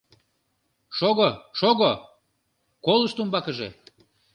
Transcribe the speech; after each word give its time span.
—Шого, 0.97 1.29
шого, 1.59 1.91
колышт 2.85 3.17
умбакыже... 3.21 3.69